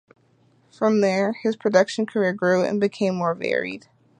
From 0.71 1.01
there 1.01 1.33
his 1.43 1.55
production 1.55 2.07
career 2.07 2.33
grew 2.33 2.63
and 2.63 2.81
became 2.81 3.13
more 3.13 3.35
varied. 3.35 3.85